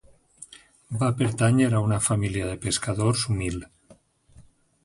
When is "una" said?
1.89-2.01